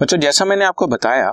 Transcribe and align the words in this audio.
बच्चों, 0.00 0.16
जैसा 0.18 0.44
मैंने 0.44 0.64
आपको 0.64 0.86
बताया 0.86 1.30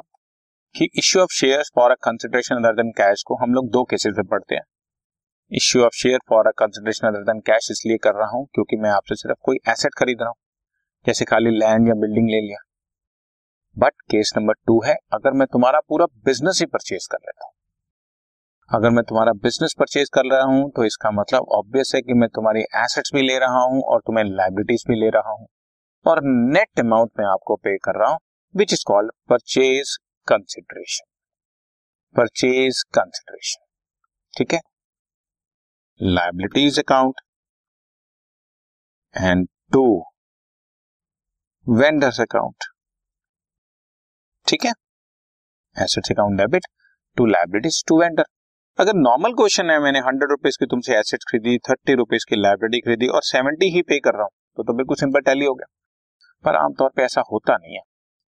कि 0.75 0.87
issue 0.99 1.21
of 1.21 1.33
share 1.33 1.63
for 1.75 1.91
a 1.91 1.95
consideration 2.03 2.55
other 2.55 2.75
than 2.75 2.89
cash 2.91 3.23
को 3.27 3.35
हम 3.35 3.53
लोग 3.53 3.69
दो 3.71 3.83
केसेस 3.83 4.13
में 4.17 4.25
पढ़ते 4.27 4.55
हैं। 4.55 4.61
Issue 5.51 5.83
of 5.83 5.93
share 5.93 6.19
for 6.29 6.47
a 6.47 6.51
consideration 6.59 7.07
other 7.07 7.23
than 7.23 7.39
cash 7.41 7.67
इसलिए 7.71 7.97
कर 7.97 8.13
रहा 8.13 8.29
हूँ 8.29 8.45
क्योंकि 8.55 8.77
मैं 8.77 8.89
आपसे 8.89 9.15
सिर्फ़ 9.15 9.37
कोई 9.43 9.57
एसेट 9.69 9.93
खरीद 9.97 10.21
रहा 10.21 10.29
हूँ, 10.29 10.35
जैसे 11.05 11.25
खाली 11.25 11.49
लैंड 11.57 11.87
या 11.87 11.93
बिल्डिंग 11.95 12.29
ले 12.29 12.39
लिया। 12.39 12.57
बट 13.77 14.01
केस 14.11 14.33
नंबर 14.37 14.53
टू 14.67 14.81
है, 14.85 14.95
अगर 15.13 15.33
मैं 15.33 15.47
तुम्हारा 15.53 15.79
पूरा 15.89 16.05
बिज़नेस 16.25 16.59
ही 16.59 16.65
परचेज 16.67 17.07
कर 17.11 17.17
लेता 17.19 17.45
हूँ। 17.45 17.53
अगर 18.71 18.89
मैं 18.89 19.03
तुम्हारा 19.03 19.33
बिज़नेस 19.43 19.75
परचेज 19.79 20.09
कर 20.13 20.31
रहा 20.31 20.43
हूँ 20.45 20.69
तो 20.71 20.85
इसका 20.85 21.11
मतलब 21.13 21.55
ऑब्वियस 21.55 21.91
है 21.95 22.01
कि 22.01 22.13
मैं 22.15 22.29
तुम्हारी 22.35 22.61
एसेट्स 22.77 23.11
भी 23.15 23.27
ले 23.27 23.39
रहा 23.39 23.63
हूँ 23.63 23.83
और 23.83 24.01
तुम्हें 24.07 24.25
लाइबिलिटीज 24.27 24.85
भी 24.87 24.99
ले 24.99 25.09
रहा 25.11 25.31
हूँ। 25.31 25.47
और 26.05 26.21
नेट 26.23 26.79
अमाउंट 26.79 27.11
में 27.19 27.25
आपको 27.27 27.55
पे 27.55 27.77
कर 27.79 27.99
रहा 27.99 28.09
हूँ 28.09 28.19
which 28.55 28.73
is 28.73 28.83
called 28.87 29.11
purchase 29.29 29.95
consideration 30.27 31.05
purchase 32.15 32.81
consideration 32.93 33.63
ठीक 34.33 34.53
है? 34.53 34.59
Liabilities 35.99 36.79
account 36.79 37.21
and 39.15 39.47
to 39.73 39.83
vendors 41.67 42.19
account 42.21 42.63
ठीक 44.47 44.65
है? 44.65 44.71
Assets 45.75 46.11
account 46.11 46.37
debit 46.37 46.65
to 47.17 47.25
liabilities 47.25 47.83
to 47.87 47.99
vendor 48.01 48.23
अगर 48.79 48.93
नॉर्मल 48.97 49.33
क्वेश्चन 49.33 49.69
है 49.71 49.79
मैंने 49.79 49.99
हंड्रेड 49.99 50.31
रुपीज़ 50.31 50.57
की 50.59 50.65
तुमसे 50.65 50.97
एसेट 50.99 51.23
खरीदी 51.29 51.57
थर्टी 51.69 51.93
रुपीज़ 51.95 52.25
की 52.29 52.35
लाइबिलिटी 52.35 52.79
खरीदी 52.81 53.07
और 53.07 53.23
सेवेंटी 53.23 53.69
ही 53.75 53.81
पे 53.81 53.99
कर 53.99 54.13
रहा 54.13 54.23
हूँ 54.23 54.31
तो, 54.57 54.63
तो 54.63 54.73
बिल्कुल 54.73 54.97
सिंपल 54.97 55.21
टैली 55.21 55.45
हो 55.45 55.53
गया। 55.53 55.67
पर 56.43 56.55
आमतौर 56.55 56.89
पर 56.89 57.01
ऐसा 57.01 57.21
होता 57.31 57.57
नहीं 57.57 57.75
है। 57.75 57.81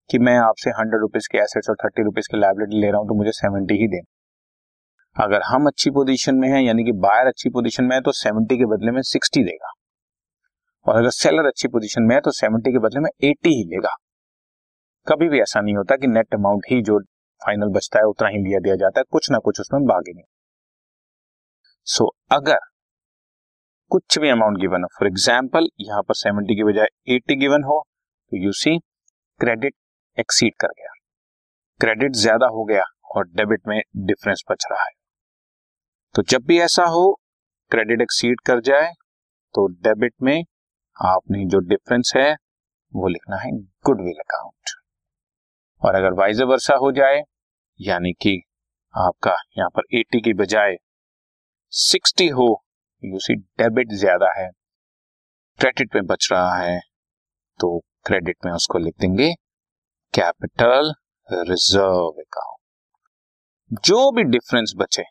कि 0.10 0.20
मैं 0.20 0.38
आपसे 0.40 0.70
हंड्रेड 0.72 1.02
रुपीज़ 1.02 1.28
के 1.32 1.38
एसेट्स 1.38 1.70
और 1.70 1.76
थर्टी 1.76 2.04
रुपीज़ 2.04 2.28
की 2.32 2.38
लाइबिलिटी 2.38 2.82
ले 2.82 2.92
रहा 2.92 3.00
हूँ 3.00 3.08
तो 3.08 3.14
मुझे 3.14 3.32
सेवेंटी 3.34 3.82
ही 3.82 3.88
देना 3.88 5.24
अगर 5.24 5.42
हम 5.44 5.68
अच्छी 5.68 5.90
पोजीशन 5.92 6.36
में 6.36 6.48
हैं 6.50 6.62
यानी 6.62 6.84
कि 6.84 6.92
बायर 7.04 7.28
अच्छी 7.28 7.50
पोजीशन 7.50 7.84
में 7.84 7.96
है 7.96 8.02
तो 8.02 8.12
सेवेंटी 8.14 8.58
के 8.58 8.66
बदले 8.66 8.92
में 8.92 9.02
सिक्सटी 9.04 9.44
देगा। 9.44 9.72
और 10.86 10.98
अगर 10.98 11.10
सेलर 11.12 11.48
अच्छी 11.48 11.68
पोजीशन 11.68 12.04
में 12.04 12.14
है 12.16 12.20
तो 12.22 12.32
सेवेंटी 12.32 12.72
के 12.72 12.80
बदले 12.80 13.00
में 13.00 13.10
एटी 13.24 13.50
ही 13.50 13.64
लेगा। 13.70 13.96
कभी 15.08 15.30
भी 15.30 15.42
ऐसा 15.42 15.62
नहीं 15.62 15.76
होता 15.76 15.96
कि 15.96 16.08
नेट 16.08 16.34
अमाउंट 16.34 16.66
ही 16.72 16.82
जो 16.82 17.00
फाइनल 17.42 17.70
बचता 17.74 18.00
है 18.00 18.06
उतना 18.06 18.30
ही 18.30 18.38
लिया 18.44 18.60
दिया 18.60 18.76
जाता 18.76 19.00
है 19.00 19.04
कुछ 19.12 19.32
ना 19.32 19.38
कुछ 19.40 19.60
उसमें 19.62 19.86
बार्गेनिंग 19.86 20.26
सो 21.88 22.04
so, 22.04 22.38
अगर 22.38 22.60
कुछ 23.92 24.18
भी 24.20 24.30
अमाउंट 24.30 24.58
गिवन 24.60 24.84
हो 24.84 24.88
फॉर 25.00 25.08
एग्ज़ाम्पल 25.08 25.70
यहाँ 25.82 26.02
पर 26.02 26.16
सेवेंटी 26.16 26.56
की 26.56 26.64
बजाय 26.64 26.88
एटी 27.16 27.36
गिवन 27.36 27.64
हो 27.64 27.82
तो 28.32 28.38
यू 28.38 28.52
सी 28.54 28.78
क्रेडिट 29.40 29.74
एक्सीड 30.18 30.54
कर 30.60 30.68
गया। 30.70 30.94
क्रेडिट 31.80 32.16
ज़्यादा 32.16 32.48
हो 32.48 32.64
गया 32.66 32.84
और 33.16 33.28
डेबिट 33.28 33.68
में 33.68 33.80
डिफरेंस 33.98 34.44
बच 34.52 34.66
रहा 34.72 34.84
है। 34.84 34.92
तो 36.16 36.24
जब 36.24 36.46
भी 36.46 36.60
ऐसा 36.62 36.84
हो 36.88 37.12
क्रेडिट 37.72 38.02
एक्सीड 38.02 38.42
कर 38.42 38.60
जाए 38.62 38.92
तो 39.56 39.66
डेबिट 39.84 40.14
में 40.24 40.44
आपने 40.98 41.46
जो 41.46 41.60
डिफरेंस 41.68 42.14
है, 42.16 42.32
वो 42.94 43.08
लिखना 43.08 43.38
है 43.38 43.52
गुडविल 43.86 44.20
अकाउंट 44.20 44.70
और 45.82 45.96
अगर 45.96 46.14
वाइज 46.14 46.42
वर्षा 46.44 46.76
हो 46.76 46.92
जाए, 46.92 47.22
यानी 47.80 48.14
कि 48.14 48.42
आपका 48.94 49.36
यहाँ 49.58 49.70
पर 49.70 49.84
80 49.96 50.22
की 50.24 50.34
बजाय 50.34 50.76
60 51.74 52.32
हो 52.32 52.48
यू 53.04 53.20
सी 53.20 53.36
डेबिट 53.36 53.92
ज़्यादा 53.96 54.32
है 54.38 54.50
क्रेडिट 55.60 55.96
में 55.96 56.06
बच 56.06 56.28
रहा 56.32 56.56
है 56.56 56.80
तो 57.60 57.78
क्रेडिट 58.06 58.46
में 58.46 58.52
उसको 58.52 58.80
लिख 58.80 58.94
देंगे 59.02 59.34
कैपिटल, 60.18 60.92
रिज़र्व 61.30 62.20
अकाउंट 62.20 63.80
जो 63.84 64.12
भी 64.12 64.24
डिफरेंस 64.26 64.74
बचे, 64.78 65.04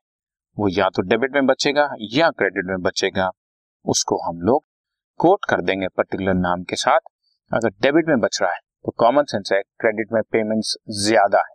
वो 0.56 0.69
या 0.71 0.89
तो 0.91 1.03
डेबिट 1.05 1.34
में 1.34 1.47
बचेगा 1.47 1.89
या 2.12 2.31
क्रेडिट 2.33 2.65
में 2.67 2.81
बचेगा, 2.83 3.28
उसको 3.84 4.16
हम 4.22 4.41
लोग 4.43 4.65
कोट 5.21 5.45
कर 5.50 5.61
देंगे 5.62 5.89
पर्टिकुलर 5.89 6.34
नाम 6.37 6.62
के 6.65 6.77
साथ। 6.77 7.00
अगर 7.50 7.71
डेबिट 7.83 8.09
में 8.09 8.21
बच 8.21 8.39
रहा 8.43 8.50
है 8.50 8.59
तो 8.84 8.93
कॉमन 8.99 9.25
सेंस 9.25 9.50
है 9.53 9.61
क्रेडिट 9.81 10.12
में 10.12 10.21
पेमेंट्स 10.33 10.75
ज़्यादा 11.00 11.39
है। 11.41 11.55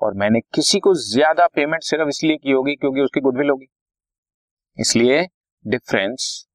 और 0.00 0.14
मैंने 0.14 0.40
किसी 0.54 0.78
को 0.80 0.94
ज़्यादा 0.96 1.46
पेमेंट 1.54 1.82
सिर्फ़ 1.84 2.08
इसलिए 2.08 2.36
की 2.36 2.52
होगी 2.52 2.74
क्योंकि 2.76 3.00
उसकी 3.00 3.20
गुडविल 3.20 3.50
होगी। 3.50 3.66
इसलिए 4.78 5.20
डिफरेंस 5.64 6.46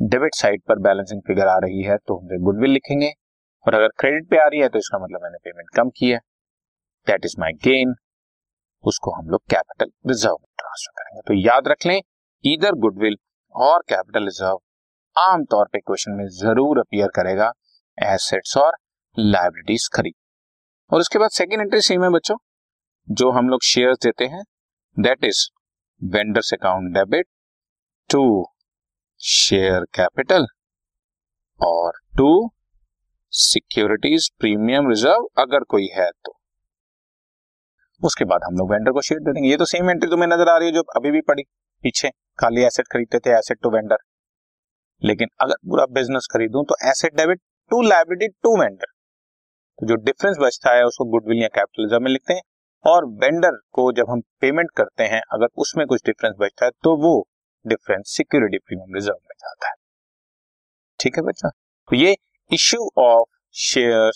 डेबिट 0.00 0.34
साइड 0.34 0.62
पर 0.68 0.78
बैलेंसिंग 0.80 1.20
फिगर 1.26 1.48
आ 1.48 1.58
रही 1.58 1.82
है 1.82 1.96
तो 1.98 2.18
हम 2.18 2.44
गुडविल 2.44 2.70
लिखेंगे। 2.70 3.12
और 3.64 3.74
अगर 3.74 3.88
क्रेडिट 3.98 4.28
पे 4.30 4.38
आ 4.38 4.46
रही 4.46 4.60
है 4.60 4.68
तो 4.68 4.78
इसका 4.78 4.98
मतलब 4.98 5.22
मैंने 5.22 5.38
पेमेंट 5.44 5.68
कम 5.76 5.90
की 5.90 6.10
है। 6.10 6.18
दैट 7.06 7.24
इज़ 7.24 7.34
माई 7.40 7.52
गेन 7.64 7.94
उसको 8.84 9.12
हम 9.12 9.28
लोग 9.30 9.40
कैपिटल 9.50 9.90
रिज़र्व 10.06 10.34
में 10.34 10.48
ट्रांसफ़र 10.58 10.92
करेंगे। 10.94 11.20
तो 11.22 11.34
याद 11.40 11.68
रख 11.68 11.86
लें, 11.86 12.00
इधर 12.44 12.74
गुडविल 12.80 13.16
और 13.54 13.82
कैपिटल 13.88 14.24
रिज़र्व 14.24 14.58
आमतौर 15.16 15.68
पे 15.72 15.78
क्वेश्चन 15.80 16.12
में 16.12 16.26
ज़रूर 16.30 16.78
अपियर 16.78 17.08
करेगा 17.14 17.52
एसेट्स 17.98 18.56
और 18.56 18.76
लाइबिलिटीज 19.16 19.88
खरीद। 19.94 20.14
और 20.90 21.00
उसके 21.00 21.18
बाद 21.18 21.30
सेकेंड 21.32 21.60
एंट्री 21.60 21.80
सेम 21.82 22.04
है 22.04 22.10
बच्चों, 22.10 22.36
जो 23.08 23.30
हम 23.30 23.48
लोग 23.48 23.62
शेयर 23.64 23.94
देते 24.02 24.26
हैं। 24.26 24.42
That 24.96 25.24
is 25.24 25.46
vendors 26.02 26.52
account 26.54 26.92
debit 26.94 27.26
to 28.10 28.24
share 29.20 29.84
capital 29.94 30.46
और 31.60 32.00
टू 32.18 32.28
सिक्योरिटीज 33.34 34.28
प्रीमियम 34.40 34.88
रिज़र्व 34.88 35.28
अगर 35.38 35.64
कोई 35.68 35.88
है 35.92 36.10
तो। 36.24 36.34
उसके 38.00 38.24
बाद 38.24 38.40
हम 38.44 38.56
लोग 38.56 38.70
वेंडर 38.72 38.92
को 38.92 39.00
शेयर 39.02 39.20
दे 39.20 39.32
देंगे। 39.32 39.48
ये 39.48 39.56
तो 39.56 39.64
सेम 39.66 39.90
एंट्री 39.90 40.10
तुम्हें 40.10 40.28
नज़र 40.28 40.48
आ 40.48 40.56
रही 40.56 40.68
है 40.68 40.74
जो 40.74 40.82
अभी 40.96 41.10
भी 41.10 41.20
पड़ी। 41.22 41.42
पीछे 41.84 42.10
खाली 42.38 42.64
एसेट 42.64 42.86
खरीदते 42.92 43.18
थे 43.20 43.30
एसेट 43.30 43.58
टू 43.62 43.70
वेंडर 43.70 43.96
लेकिन 45.02 45.28
अगर 45.40 45.54
पूरा 45.64 45.86
बिज़नेस 45.94 46.28
खरीदूं 46.32 46.62
तो 46.64 46.74
asset 46.88 47.16
debit 47.16 47.40
to 47.70 47.80
liability 47.82 48.28
to 48.42 48.56
vendor 48.60 48.86
तो 49.78 49.86
जो 49.86 49.94
डिफरेंस 50.02 50.36
बचता 50.40 50.74
है, 50.74 50.84
उसको 50.84 51.04
गुडविल 51.10 51.42
या 51.42 51.48
कैपिटल 51.50 51.82
रिज़र्व 51.82 52.02
में 52.02 52.10
लिखते 52.10 52.34
हैं। 52.34 52.42
और 52.84 53.06
वेंडर 53.20 53.56
को 53.72 53.90
जब 53.92 54.10
हम 54.10 54.20
पेमेंट 54.40 54.70
करते 54.76 55.04
हैं, 55.04 55.20
अगर 55.32 55.46
उसमें 55.58 55.86
कुछ 55.86 56.00
डिफरेंस 56.06 56.34
बचता 56.40 56.64
है 56.64 56.70
तो 56.84 56.94
वो 56.98 57.12
डिफरेंस 57.64 58.14
सिक्योरिटी 58.16 58.58
प्रीमियम 58.58 58.94
रिज़र्व 58.94 59.16
में 59.18 59.34
जाता 59.36 59.68
है। 59.68 59.74
ठीक 61.00 61.16
है 61.16 61.22
बच्चा? 61.24 61.48
तो 61.48 61.96
ये 61.96 62.14
issue 62.52 62.90
of 62.98 63.28
share 63.54 64.10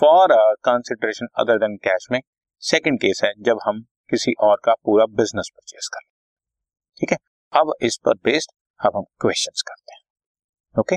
for 0.00 0.32
a 0.32 0.54
consideration 0.64 1.26
other 1.38 1.58
than 1.58 1.76
cash 1.76 2.06
में 2.12 2.20
सेकेंड 2.62 2.98
केस 2.98 3.20
है 3.24 3.32
जब 3.38 3.58
हम 3.66 3.80
किसी 4.10 4.32
और 4.40 4.56
का 4.64 4.74
पूरा 4.74 5.04
बिज़नेस 5.06 5.50
परचेस 5.54 5.90
कर 5.94 6.00
ठीक 7.00 7.12
है? 7.12 7.16
अब 7.52 7.72
इस 7.82 7.96
पर 7.96 8.14
बेस्ड 8.24 8.50
अब 8.86 8.96
हम 8.96 9.02
क्वेश्चन 9.20 9.62
करते 9.66 9.92
हैं। 9.92 10.00
Okay 10.80 10.96